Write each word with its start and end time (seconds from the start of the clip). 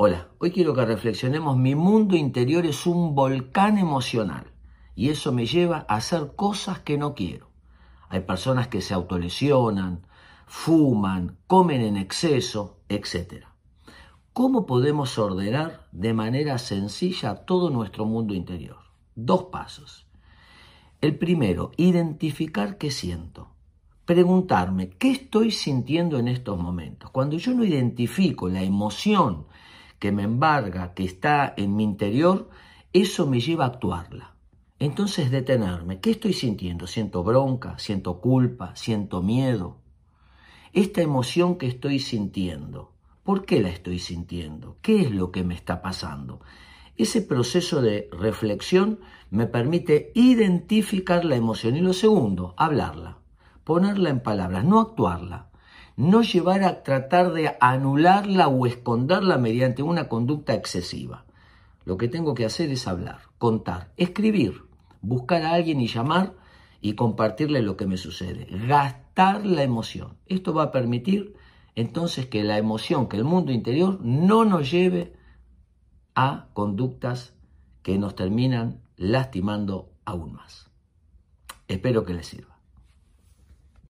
Hola, 0.00 0.28
hoy 0.38 0.52
quiero 0.52 0.74
que 0.74 0.84
reflexionemos, 0.84 1.56
mi 1.56 1.74
mundo 1.74 2.14
interior 2.14 2.64
es 2.64 2.86
un 2.86 3.16
volcán 3.16 3.78
emocional 3.78 4.52
y 4.94 5.08
eso 5.08 5.32
me 5.32 5.44
lleva 5.44 5.86
a 5.88 5.96
hacer 5.96 6.34
cosas 6.36 6.78
que 6.78 6.96
no 6.96 7.16
quiero. 7.16 7.50
Hay 8.08 8.20
personas 8.20 8.68
que 8.68 8.80
se 8.80 8.94
autolesionan, 8.94 10.06
fuman, 10.46 11.38
comen 11.48 11.80
en 11.80 11.96
exceso, 11.96 12.78
etc. 12.88 13.46
¿Cómo 14.32 14.66
podemos 14.66 15.18
ordenar 15.18 15.88
de 15.90 16.14
manera 16.14 16.58
sencilla 16.58 17.34
todo 17.44 17.68
nuestro 17.68 18.04
mundo 18.04 18.34
interior? 18.34 18.78
Dos 19.16 19.46
pasos. 19.50 20.06
El 21.00 21.18
primero, 21.18 21.72
identificar 21.76 22.78
qué 22.78 22.92
siento. 22.92 23.48
Preguntarme, 24.04 24.90
¿qué 24.90 25.10
estoy 25.10 25.50
sintiendo 25.50 26.20
en 26.20 26.28
estos 26.28 26.56
momentos? 26.56 27.10
Cuando 27.10 27.36
yo 27.36 27.52
no 27.52 27.64
identifico 27.64 28.48
la 28.48 28.62
emoción 28.62 29.46
que 29.98 30.12
me 30.12 30.22
embarga, 30.22 30.94
que 30.94 31.04
está 31.04 31.54
en 31.56 31.76
mi 31.76 31.84
interior, 31.84 32.48
eso 32.92 33.26
me 33.26 33.40
lleva 33.40 33.64
a 33.64 33.68
actuarla. 33.68 34.34
Entonces 34.78 35.30
detenerme, 35.30 36.00
¿qué 36.00 36.12
estoy 36.12 36.32
sintiendo? 36.32 36.86
¿Siento 36.86 37.24
bronca? 37.24 37.78
¿Siento 37.78 38.20
culpa? 38.20 38.76
¿Siento 38.76 39.22
miedo? 39.22 39.78
Esta 40.72 41.02
emoción 41.02 41.56
que 41.56 41.66
estoy 41.66 41.98
sintiendo, 41.98 42.92
¿por 43.24 43.44
qué 43.44 43.60
la 43.60 43.70
estoy 43.70 43.98
sintiendo? 43.98 44.76
¿Qué 44.80 45.00
es 45.02 45.10
lo 45.10 45.32
que 45.32 45.42
me 45.42 45.54
está 45.54 45.82
pasando? 45.82 46.40
Ese 46.96 47.22
proceso 47.22 47.82
de 47.82 48.08
reflexión 48.12 49.00
me 49.30 49.46
permite 49.46 50.12
identificar 50.14 51.24
la 51.24 51.36
emoción 51.36 51.76
y 51.76 51.80
lo 51.80 51.92
segundo, 51.92 52.54
hablarla, 52.56 53.18
ponerla 53.64 54.10
en 54.10 54.20
palabras, 54.20 54.64
no 54.64 54.80
actuarla 54.80 55.47
no 55.98 56.22
llevar 56.22 56.62
a 56.62 56.84
tratar 56.84 57.32
de 57.32 57.56
anularla 57.60 58.46
o 58.46 58.66
esconderla 58.66 59.36
mediante 59.36 59.82
una 59.82 60.08
conducta 60.08 60.54
excesiva. 60.54 61.24
Lo 61.84 61.96
que 61.96 62.06
tengo 62.06 62.34
que 62.34 62.44
hacer 62.44 62.70
es 62.70 62.86
hablar, 62.86 63.22
contar, 63.36 63.90
escribir, 63.96 64.62
buscar 65.00 65.42
a 65.42 65.54
alguien 65.54 65.80
y 65.80 65.88
llamar 65.88 66.34
y 66.80 66.94
compartirle 66.94 67.62
lo 67.62 67.76
que 67.76 67.88
me 67.88 67.96
sucede, 67.96 68.46
gastar 68.68 69.44
la 69.44 69.64
emoción. 69.64 70.16
Esto 70.26 70.54
va 70.54 70.62
a 70.64 70.70
permitir 70.70 71.34
entonces 71.74 72.26
que 72.26 72.44
la 72.44 72.58
emoción, 72.58 73.08
que 73.08 73.16
el 73.16 73.24
mundo 73.24 73.50
interior 73.50 73.98
no 74.00 74.44
nos 74.44 74.70
lleve 74.70 75.14
a 76.14 76.46
conductas 76.52 77.34
que 77.82 77.98
nos 77.98 78.14
terminan 78.14 78.82
lastimando 78.96 79.90
aún 80.04 80.34
más. 80.34 80.70
Espero 81.66 82.04
que 82.04 82.14
les 82.14 82.28
sirva. 82.28 82.57